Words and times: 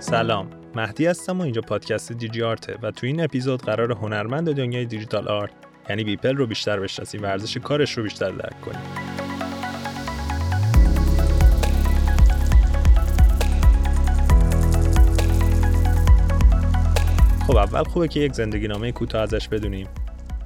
سلام 0.00 0.50
مهدی 0.74 1.06
هستم 1.06 1.38
و 1.38 1.42
اینجا 1.42 1.60
پادکست 1.60 2.12
دیجی 2.12 2.42
آرته 2.42 2.78
و 2.82 2.90
تو 2.90 3.06
این 3.06 3.20
اپیزود 3.20 3.62
قرار 3.62 3.92
هنرمند 3.92 4.52
دنیای 4.52 4.84
دیجیتال 4.84 5.28
آرت 5.28 5.50
یعنی 5.88 6.04
بیپل 6.04 6.36
رو 6.36 6.46
بیشتر 6.46 6.80
بشناسیم 6.80 7.22
و 7.22 7.26
ارزش 7.26 7.56
کارش 7.56 7.92
رو 7.92 8.02
بیشتر 8.02 8.30
درک 8.30 8.60
کنیم. 8.60 8.80
خب 17.46 17.56
اول 17.56 17.84
خوبه 17.84 18.08
که 18.08 18.20
یک 18.20 18.32
زندگی 18.32 18.68
نامه 18.68 18.92
کوتاه 18.92 19.22
ازش 19.22 19.48
بدونیم. 19.48 19.88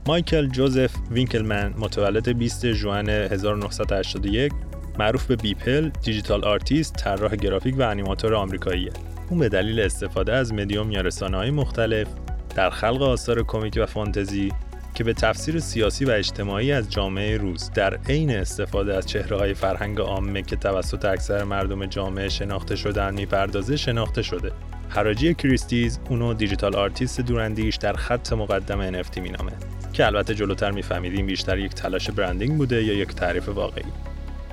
مایکل 0.06 0.46
جوزف 0.46 0.94
وینکلمن 1.10 1.74
متولد 1.78 2.38
20 2.38 2.72
ژوئن 2.72 3.08
1981 3.08 4.52
معروف 4.98 5.26
به 5.26 5.36
بیپل 5.36 5.88
digital 5.88 6.44
artist 6.44 6.94
طراح 6.96 7.36
گرافیک 7.36 7.78
و 7.78 7.82
انیماتور 7.82 8.34
آمریکاییه. 8.34 8.92
اون 9.30 9.38
به 9.38 9.48
دلیل 9.48 9.80
استفاده 9.80 10.32
از 10.32 10.52
مدیوم 10.52 10.90
یا 10.90 11.02
های 11.20 11.50
مختلف 11.50 12.06
در 12.54 12.70
خلق 12.70 13.02
آثار 13.02 13.42
کمیک 13.42 13.78
و 13.82 13.86
فانتزی 13.86 14.52
که 14.94 15.04
به 15.04 15.12
تفسیر 15.12 15.58
سیاسی 15.58 16.04
و 16.04 16.10
اجتماعی 16.10 16.72
از 16.72 16.90
جامعه 16.90 17.36
روز 17.36 17.70
در 17.74 17.98
عین 18.08 18.30
استفاده 18.30 18.94
از 18.94 19.06
چهره 19.06 19.36
های 19.36 19.54
فرهنگ 19.54 20.00
عامه 20.00 20.42
که 20.42 20.56
توسط 20.56 21.04
اکثر 21.04 21.44
مردم 21.44 21.86
جامعه 21.86 22.28
شناخته 22.28 22.76
شدن 22.76 23.14
می‌پردازه 23.14 23.76
شناخته 23.76 24.22
شده. 24.22 24.52
حراجی 24.88 25.34
Christie's 25.34 26.00
اونو 26.10 26.34
digital 26.34 26.76
artist 26.76 27.20
دوراندیش 27.20 27.76
در 27.76 27.92
خط 27.92 28.32
مقدم 28.32 29.02
NFT 29.02 29.18
مینامه 29.18 29.52
که 29.92 30.06
البته 30.06 30.34
جلوتر 30.34 30.70
میفهمیم 30.70 31.26
بیشتر 31.26 31.58
یک 31.58 31.74
تلاش 31.74 32.10
branding 32.10 32.56
بوده 32.56 32.84
یا 32.84 32.94
یک 32.94 33.08
تعریف 33.08 33.48
واقعی. 33.48 34.11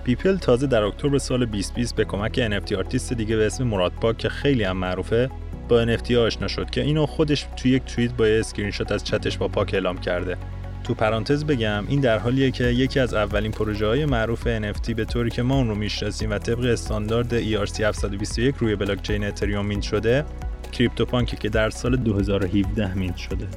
پیپل 0.09 0.38
تازه 0.38 0.68
در 0.68 0.84
اکتبر 0.84 1.18
سال 1.18 1.45
2020 1.45 1.95
به 1.95 2.05
کمک 2.05 2.50
NFT 2.50 2.73
artist 2.73 3.13
دیگه 3.13 3.36
به 3.36 3.45
اسم 3.45 3.63
مراد 3.63 3.91
پاک 3.91 4.17
که 4.17 4.30
خیلی 4.30 4.63
هم 4.63 4.77
معروفه 4.77 5.30
با 5.67 5.86
NFT 5.86 6.11
آشنا 6.11 6.47
شد 6.47 6.70
که 6.70 6.81
اینو 6.81 7.06
خودش 7.06 7.47
تو 7.58 7.67
یک 7.67 7.83
توییت 7.83 8.11
با 8.11 8.25
اسکرین 8.25 8.72
شات 8.72 8.92
از 8.92 9.03
چتش 9.03 9.38
با 9.38 9.48
پاک 9.48 9.73
اعلام 9.73 9.98
کرده. 9.98 10.38
تو 10.83 10.94
پرانتز 10.94 11.45
بگم 11.45 11.83
این 11.88 12.00
در 12.00 12.17
حالیه 12.17 12.52
که 12.52 12.64
یکی 12.64 13.00
از 13.00 13.14
اولین 13.14 13.52
پروژه 13.52 13.88
های 13.88 14.06
معروف 14.06 14.59
NFT 14.59 14.94
به 14.94 15.06
طوری 15.06 15.30
که 15.30 15.42
ما 15.42 15.56
اون 15.56 15.67
رو 15.67 15.75
می‌شناسیم 15.75 16.31
و 16.31 16.38
طبق 16.38 16.66
استاندارد 16.66 17.42
ERC 17.42 17.80
721 17.80 18.55
روی 18.55 18.76
بلاکچین 18.76 19.23
اتریوم 19.23 19.66
mint 19.66 19.83
شده 19.83 20.26
کریپتوپانکه 20.72 21.38
که 21.38 21.50
در 21.50 21.70
سال 21.70 21.95
2017 21.95 22.94
mint 22.94 23.17
شده. 23.17 23.48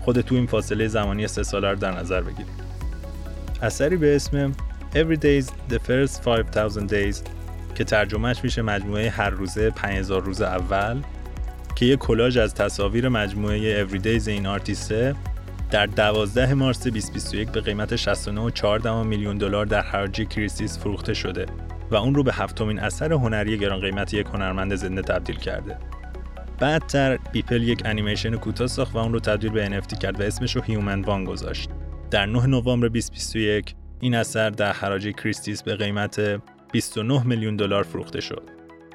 خود 0.00 0.20
تو 0.20 0.34
این 0.34 0.46
فاصله 0.46 0.88
زمانی 0.88 1.28
سه 1.28 1.42
ساله 1.42 1.70
رو 1.70 1.76
در 1.76 1.92
نظر 1.92 2.20
بگیرید 2.20 2.64
اثری 3.62 3.96
به 3.96 4.16
اسم 4.16 4.52
Everydays 4.94 5.46
The 5.70 5.78
First 5.78 6.22
5000 6.22 6.88
Days 6.88 7.16
که 7.74 7.84
ترجمهش 7.84 8.44
میشه 8.44 8.62
مجموعه 8.62 9.10
هر 9.10 9.30
روزه 9.30 9.70
5000 9.70 10.22
روز 10.22 10.42
اول 10.42 11.02
که 11.76 11.86
یه 11.86 11.96
کلاژ 11.96 12.36
از 12.36 12.54
تصاویر 12.54 13.08
مجموعه 13.08 13.86
Everydays 13.86 14.28
این 14.28 14.46
آرتیسته 14.46 15.14
در 15.70 15.86
12 15.86 16.54
مارس 16.54 16.82
2021 16.82 17.48
به 17.48 17.60
قیمت 17.60 17.96
69.4 17.96 18.86
میلیون 18.86 19.38
دلار 19.38 19.66
در 19.66 19.80
حراجی 19.80 20.26
Christie's 20.26 20.78
فروخته 20.78 21.14
شده 21.14 21.46
و 21.90 21.96
اون 21.96 22.14
رو 22.14 22.22
به 22.22 22.32
هفتمین 22.32 22.78
اثر 22.78 23.12
هنری 23.12 23.58
گران 23.58 23.80
قیمت 23.80 24.14
یک 24.14 24.26
هنرمند 24.26 24.74
زنده 24.74 25.02
تبدیل 25.02 25.36
کرده. 25.36 25.78
بعدتر 26.58 27.16
بیپل 27.16 27.62
یک 27.62 27.82
انیمیشن 27.84 28.36
کوتاه 28.36 28.66
ساخت 28.66 28.94
و 28.94 28.98
اون 28.98 29.12
رو 29.12 29.20
تبدیل 29.20 29.50
به 29.50 29.80
NFT 29.80 29.98
کرد 29.98 30.20
و 30.20 30.22
اسمش 30.22 30.56
رو 30.56 30.62
Human 30.62 31.00
One 31.00 31.24
گذاشت. 31.24 31.70
در 32.10 32.26
9 32.26 32.46
نوامبر 32.46 32.88
2021 32.88 33.74
این 34.00 34.14
اثر 34.14 34.50
در 34.50 34.72
حراج 34.72 35.08
Christie's 35.08 35.62
به 35.62 35.76
قیمت 35.76 36.40
29 36.72 37.26
میلیون 37.26 37.56
دلار 37.56 37.82
فروخته 37.82 38.20
شد. 38.20 38.42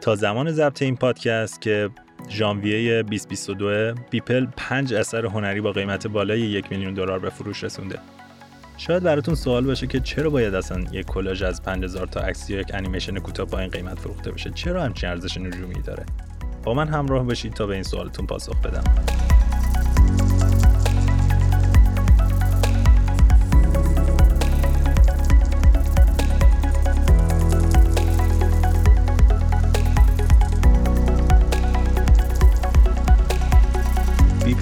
تا 0.02 0.16
زمان 0.16 0.52
ضبط 0.52 0.82
این 0.82 0.96
پادکست 0.96 1.62
که 1.62 1.90
ژانویه 2.30 3.04
2022 3.04 3.94
بیپل 4.10 4.48
5 4.58 4.94
اثر 4.94 5.26
هنری 5.26 5.62
با 5.62 5.72
قیمت 5.72 6.08
بالای 6.08 6.40
یک 6.40 6.72
میلیون 6.72 6.94
دلار 6.94 7.20
به 7.20 7.30
فروش 7.30 7.64
رسونده. 7.64 8.00
شاید 8.78 9.04
براتون 9.04 9.36
سوال 9.36 9.66
باشه 9.66 9.88
که 9.88 10.00
چرا 10.00 10.30
باید 10.30 10.56
اصلا 10.56 10.84
یک 10.92 11.06
کلاژ 11.06 11.44
از 11.44 11.64
5000 11.64 12.08
تا 12.08 12.20
عکس 12.20 12.50
یا 12.50 12.60
یک 12.60 12.72
انیمیشن 12.74 13.20
کوتاه 13.20 13.46
با 13.46 13.60
این 13.60 13.70
قیمت 13.70 14.00
فروخته 14.00 14.32
بشه؟ 14.32 14.50
چرا 14.50 14.84
همچین 14.84 15.10
ارزش 15.10 15.38
نجومی 15.38 15.82
داره؟ 15.82 16.06
با 16.64 16.74
من 16.74 16.88
همراه 16.88 17.26
باشید 17.26 17.54
تا 17.54 17.66
به 17.66 17.74
این 17.74 17.84
سوالتون 17.84 18.26
پاسخ 18.26 18.62
بدم. 18.62 19.29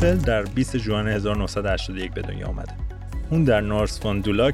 بیپل 0.01 0.15
در 0.15 0.43
20 0.43 0.77
ژوئن 0.77 1.07
1981 1.07 2.13
به 2.13 2.21
دنیا 2.21 2.47
آمده. 2.47 2.73
اون 3.29 3.43
در 3.43 3.61
نورث 3.61 3.99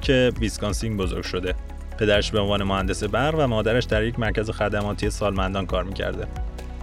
لیک 0.01 0.31
ویسکانسین 0.39 0.97
بزرگ 0.97 1.23
شده. 1.23 1.55
پدرش 1.99 2.31
به 2.31 2.39
عنوان 2.39 2.63
مهندس 2.63 3.03
برق 3.03 3.35
و 3.39 3.47
مادرش 3.47 3.83
در 3.83 4.03
یک 4.03 4.19
مرکز 4.19 4.49
خدماتی 4.49 5.09
سالمندان 5.09 5.65
کار 5.65 5.83
می‌کرده. 5.83 6.27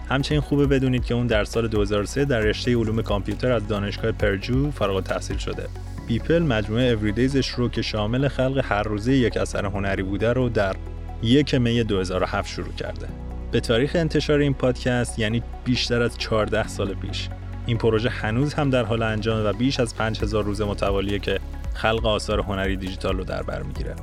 همچنین 0.09 0.41
خوبه 0.41 0.67
بدونید 0.67 1.05
که 1.05 1.15
اون 1.15 1.27
در 1.27 1.45
سال 1.45 1.69
2003 1.69 2.25
در 2.25 2.41
رشته 2.41 2.77
علوم 2.77 3.03
کامپیوتر 3.03 3.53
از 3.53 3.69
دانشگاه 3.69 4.13
پردو 4.13 4.71
فارغ 4.71 4.97
التحصیل 4.97 5.37
شده. 5.37 5.67
بیپل 6.09 6.43
مجموعه 6.43 6.93
Everydays 6.93 7.38
ش 7.38 7.49
رو 7.49 7.69
که 7.69 7.83
شامل 7.83 8.29
خلق 8.29 8.65
هر 8.65 8.83
روزه 8.83 9.13
یک 9.13 9.37
اثر 9.37 9.67
هنری 9.67 10.03
بوده 10.03 10.33
رو 10.33 10.49
در 10.49 10.77
یک 11.23 11.55
می 11.55 11.85
2007 11.85 12.49
شروع 12.49 12.73
کرده. 12.73 13.07
به 13.53 13.61
تاریخ 13.61 13.93
انتشار 13.95 14.39
این 14.39 14.55
پادکست 14.55 15.19
یعنی 15.19 15.43
بیشتر 15.65 16.03
از 16.03 16.19
14 16.19 16.69
سال 16.69 16.95
پیش 16.95 17.29
این 17.71 17.79
پروژه 17.79 18.11
هنوز 18.11 18.55
هم 18.55 18.71
در 18.71 18.85
حال 18.85 19.03
انجام 19.03 19.47
و 19.47 19.53
بیش 19.53 19.81
از 19.81 19.97
5000 19.97 20.45
روز 20.45 20.61
متوالیه 20.61 21.19
که 21.19 21.41
خلق 21.75 22.07
آثار 22.07 22.41
هنری 22.41 22.77
دیجیتال 22.77 23.17
رو 23.17 23.25
در 23.25 23.43
بر 23.43 23.63
می‌گیره. 23.63 23.95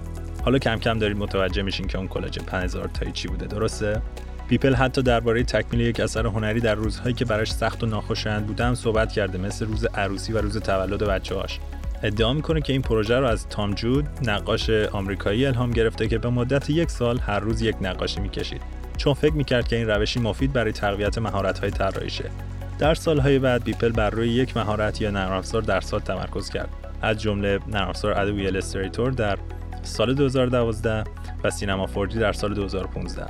حالا 0.44 0.59
کم 0.59 0.75
کم 0.75 1.00
دارید 1.00 1.17
متوجه 1.17 1.61
میشین 1.61 1.88
که 1.88 1.97
اون 1.97 2.07
کلاژ 2.07 2.38
5000 2.38 2.88
تایی 2.88 3.11
چی 3.11 3.28
بوده 3.28 3.45
درسته؟ 3.45 4.01
پیپل 4.50 4.73
حتی 4.73 5.01
درباره 5.01 5.44
تکمیل 5.44 5.81
یک 5.81 6.00
اثر 6.00 6.25
هنری 6.25 6.59
در 6.59 6.75
روزهایی 6.75 7.16
که 7.16 7.25
براش 7.25 7.51
سخت 7.51 7.83
و 7.83 7.85
ناخوشایند 7.85 8.47
بوده 8.47 8.73
صحبت 8.73 9.11
کرده 9.11 9.38
مثل 9.38 9.66
روز 9.66 9.85
عروسی 9.85 10.34
و 10.34 10.38
روز 10.38 10.57
تولد 10.57 11.03
بچه‌هاش. 11.03 11.59
ادعا 12.03 12.34
می‌کنه 12.34 12.61
که 12.61 12.73
این 12.73 12.81
پروژه 12.81 13.19
رو 13.19 13.28
از 13.28 13.47
تام 13.49 13.73
جود 13.73 14.07
نقاش 14.23 14.69
آمریکایی 14.69 15.45
الهام 15.45 15.72
گرفته 15.72 16.07
که 16.07 16.17
به 16.17 16.29
مدت 16.29 16.69
یک 16.69 16.91
سال 16.91 17.19
هر 17.19 17.39
روز 17.39 17.61
یک 17.61 17.75
نقاشی 17.81 18.19
می‌کشید. 18.19 18.61
چون 18.97 19.13
فکر 19.13 19.34
می‌کرد 19.34 19.67
که 19.67 19.75
این 19.75 19.88
روشی 19.88 20.19
مفید 20.19 20.53
برای 20.53 20.72
تقویت 20.72 21.17
مهارت‌های 21.17 21.72
طراحیشه. 21.72 22.31
در 22.80 22.94
سالهای 22.94 23.40
بعد 23.40 23.64
بیپل 23.64 23.92
بر 23.92 24.10
روی 24.10 24.30
یک 24.30 24.58
مهارت 24.58 25.02
یا 25.02 25.12
نرم 25.12 25.42
در 25.42 25.82
سال 25.82 26.00
تمرکز 26.00 26.50
کرد 26.50 26.70
از 27.02 27.22
جمله 27.22 27.60
نرم 27.68 27.90
افزار 27.90 28.20
Adobe 28.19 28.47
Illustrator 28.47 29.12
در 29.12 29.38
سال 29.82 30.14
2012 30.14 31.04
و 31.44 31.50
Cinema 31.50 31.85
4D 31.85 32.19
در 32.20 32.34
سال 32.34 32.54
2015 32.54 33.26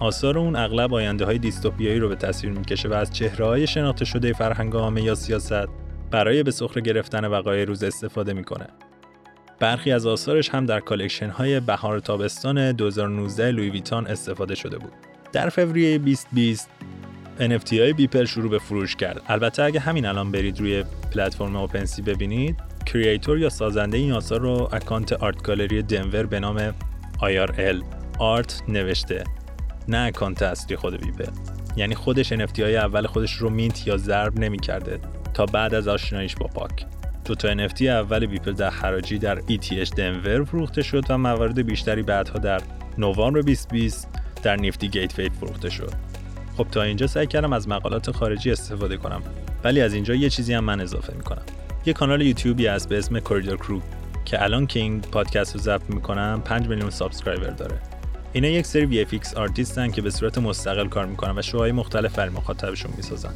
آثار 0.00 0.38
اون 0.38 0.56
اغلب 0.56 0.94
آینده 0.94 1.24
های 1.24 1.38
دیستوپیایی 1.38 1.98
رو 1.98 2.08
به 2.08 2.16
تصویر 2.16 2.52
می‌کشه 2.52 2.88
و 2.88 2.92
از 2.92 3.12
چهره 3.12 3.46
های 3.46 3.66
شناخته 3.66 4.04
شده 4.04 4.32
فرهنگ 4.32 4.74
عامه 4.74 5.02
یا 5.02 5.14
سیاست 5.14 5.68
برای 6.10 6.42
به 6.42 6.50
سخره 6.50 6.82
گرفتن 6.82 7.24
وقایع 7.24 7.64
روز 7.64 7.82
استفاده 7.82 8.32
می‌کنه. 8.32 8.66
برخی 9.60 9.92
از 9.92 10.06
آثارش 10.06 10.48
هم 10.48 10.66
در 10.66 10.80
collection 10.80 11.28
های 11.28 11.60
بهار 11.60 12.00
تابستان 12.00 12.72
2019 12.72 13.50
Louis 13.50 13.70
Vuitton 13.70 14.06
استفاده 14.06 14.54
شده 14.54 14.78
بود. 14.78 14.92
در 15.32 15.48
فوریه 15.48 15.98
2020 15.98 16.70
NFT 17.38 17.72
های 17.72 17.92
بیپل 17.92 18.24
شروع 18.24 18.50
به 18.50 18.58
فروش 18.58 18.96
کرد. 18.96 19.22
البته 19.28 19.62
اگه 19.62 19.80
همین 19.80 20.06
الان 20.06 20.32
برید 20.32 20.60
روی 20.60 20.84
پلتفرم 21.12 21.56
OpenSea 21.56 22.02
ببینید 22.02 22.56
creator 22.86 23.38
یا 23.38 23.48
سازنده 23.48 23.98
این 23.98 24.12
آثار 24.12 24.40
رو 24.40 24.68
اکانت 24.72 25.12
Art 25.12 25.42
Gallery 25.42 25.82
دنور 25.82 26.26
به 26.26 26.40
نام 26.40 26.74
IRL 27.20 27.84
Art 28.18 28.62
نوشته. 28.68 29.24
نه 29.88 29.98
اکانت 29.98 30.42
اصلی 30.42 30.76
خود 30.76 31.04
بیپل. 31.04 31.30
یعنی 31.76 31.94
خودش 31.94 32.32
NFT 32.32 32.60
های 32.60 32.76
اول 32.76 33.06
خودش 33.06 33.32
رو 33.32 33.50
mint 33.50 33.86
یا 33.86 33.96
ضرب 33.96 34.38
نمی‌کرده 34.38 34.98
تا 35.34 35.46
بعد 35.46 35.74
از 35.74 35.88
آشناییش 35.88 36.34
با 36.34 36.46
پاک. 36.46 36.86
دو 37.24 37.34
تا 37.34 37.68
NFT 37.68 37.82
اول 37.82 38.26
بیپل 38.26 38.52
در 38.52 38.70
حراجی 38.70 39.18
در 39.18 39.40
ETH 39.40 39.94
دنور 39.96 40.44
فروخته 40.44 40.82
شد 40.82 41.04
و 41.08 41.18
موارد 41.18 41.66
بیشتری 41.66 42.02
بعدها 42.02 42.38
در 42.38 42.60
نوامبر 42.98 43.40
2020 43.40 44.08
در 44.42 44.56
Nifty 44.56 44.88
Gate 44.88 45.12
فروخته 45.12 45.70
شد. 45.70 46.13
خب 46.56 46.66
تا 46.70 46.82
اینجا 46.82 47.06
سعی 47.06 47.26
کردم 47.26 47.52
از 47.52 47.68
مقالات 47.68 48.10
خارجی 48.10 48.50
استفاده 48.50 48.96
کنم 48.96 49.22
ولی 49.64 49.80
از 49.80 49.94
اینجا 49.94 50.14
یه 50.14 50.30
چیزی 50.30 50.54
هم 50.54 50.64
من 50.64 50.80
اضافه 50.80 51.14
می‌کنم. 51.16 51.42
یه 51.86 51.92
کانال 51.92 52.22
یوتیوبی 52.22 52.66
هست 52.66 52.88
به 52.88 52.98
اسم 52.98 53.20
Corridor 53.20 53.56
Crew 53.56 53.80
که 54.24 54.42
الان 54.42 54.66
که 54.66 54.80
این 54.80 55.00
پادکست 55.00 55.54
رو 55.54 55.60
ضبط 55.60 55.90
می‌کنم 55.90 56.42
5 56.44 56.68
میلیون 56.68 56.90
subscriber 56.90 57.50
داره. 57.50 57.78
اینا 58.32 58.48
یک 58.48 58.66
سری 58.66 58.86
VFX 58.86 59.36
artistن 59.36 59.90
که 59.90 60.02
به 60.02 60.10
صورت 60.10 60.38
مستقل 60.38 60.88
کار 60.88 61.06
می‌کنن 61.06 61.38
و 61.38 61.42
شوهای 61.42 61.72
مختلف 61.72 62.14
برای 62.14 62.30
مخاطبشون 62.30 62.92
می‌سازن. 62.96 63.32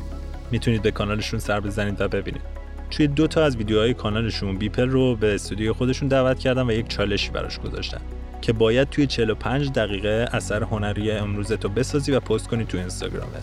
می‌تونید 0.51 0.83
به 0.83 0.91
کانالشون 0.91 1.41
سر 1.41 1.61
بزنید 1.61 2.01
و 2.01 2.09
ببینید. 2.09 2.43
توی 2.91 3.07
دو 3.07 3.27
تا 3.27 3.45
از 3.45 3.57
ویدیوهای 3.57 3.95
کانالشون 3.95 4.57
بیپل 4.57 4.89
رو 4.89 5.17
به 5.17 5.35
استودیو 5.35 5.73
خودشون 5.73 6.09
دعوت 6.09 6.39
کردن 6.39 6.71
و 6.71 6.73
یک 6.73 6.89
چالشی 6.89 7.31
براش 7.31 7.59
گذاشتن 7.59 8.01
که 8.41 8.53
باید 8.53 8.91
توی 8.91 9.07
45 9.07 9.71
دقیقه 9.71 10.29
اثر 10.33 10.63
هنری 10.63 11.11
امروز 11.11 11.53
تو 11.53 11.69
بسازی 11.69 12.13
و 12.13 12.21
پست 12.21 12.49
کنی 12.49 12.65
تو 12.65 12.79
اینستاگرامت. 12.79 13.43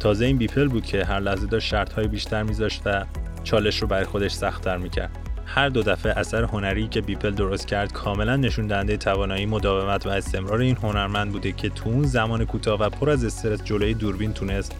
تازه 0.00 0.24
این 0.26 0.36
بیپل 0.36 0.68
بود 0.68 0.86
که 0.86 1.04
هر 1.04 1.20
لحظه 1.20 1.46
داشت 1.46 1.68
شرط 1.68 1.98
بیشتر 1.98 2.42
میذاشت 2.42 2.82
و 2.86 3.04
چالش 3.44 3.82
رو 3.82 3.88
برای 3.88 4.04
خودش 4.04 4.32
سختتر 4.32 4.76
می‌کرد. 4.76 5.10
هر 5.46 5.68
دو 5.68 5.82
دفعه 5.82 6.12
اثر 6.18 6.44
هنری 6.44 6.88
که 6.88 7.00
بیپل 7.00 7.30
درست 7.30 7.66
کرد 7.66 7.92
کاملا 7.92 8.36
نشون 8.36 8.66
دهنده 8.66 8.96
توانایی 8.96 9.46
مداومت 9.46 10.06
و 10.06 10.08
استمرار 10.08 10.60
این 10.60 10.76
هنرمند 10.76 11.32
بوده 11.32 11.52
که 11.52 11.68
تو 11.68 11.90
اون 11.90 12.02
زمان 12.02 12.46
کوتاه 12.46 12.80
و 12.80 12.88
پر 12.90 13.10
از 13.10 13.24
استرس 13.24 13.64
جلوی 13.64 13.94
دوربین 13.94 14.32
تونست 14.32 14.72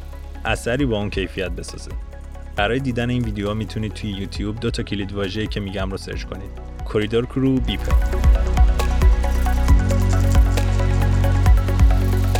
اثری 0.44 0.86
با 0.86 0.98
اون 0.98 1.10
کیفیت 1.10 1.50
بسازه. 1.50 1.90
برای 2.56 2.80
دیدن 2.80 3.10
این 3.10 3.24
ویدیوها 3.24 3.54
می‌تونید 3.54 3.92
توی 3.92 4.10
یوتیوب 4.10 4.60
دو 4.60 4.70
تا 4.70 4.82
کلید 4.82 5.12
واژه‌ای 5.12 5.46
که 5.46 5.60
میگم 5.60 5.90
رو 5.90 5.96
سرچ 5.96 6.24
کنید. 6.24 6.50
کوریدور 6.84 7.26
کرو 7.26 7.60
بیپل. 7.60 8.27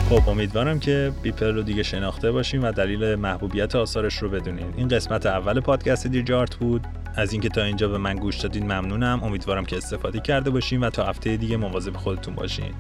خب 0.09 0.29
امیدوارم 0.29 0.81
که 0.81 1.13
بیپل 1.23 1.55
رو 1.55 1.63
دیگه 1.63 1.83
شناخته 1.83 2.33
باشیم 2.33 2.65
و 2.65 2.73
دلیل 2.73 3.15
محبوبیت 3.15 3.77
آثارش 3.77 4.17
رو 4.17 4.29
بدونید 4.29 4.75
این 4.77 4.89
قسمت 4.89 5.27
اول 5.27 5.61
پادکست 5.61 6.07
دیجارت 6.07 6.57
بود. 6.57 6.87
از 7.17 7.33
اینکه 7.33 7.49
تا 7.49 7.63
اینجا 7.63 7.89
به 7.89 7.99
من 7.99 8.17
گوش 8.17 8.37
دادین 8.37 8.65
ممنونم. 8.65 9.21
امیدوارم 9.23 9.65
که 9.65 9.77
استفاده 9.77 10.21
کرده 10.21 10.51
باشین 10.51 10.81
و 10.81 10.91
تا 10.91 11.05
هفته 11.05 11.37
دیگه 11.37 11.57
مواظب 11.57 11.97
خودتون 11.97 12.35
باشین. 12.35 12.75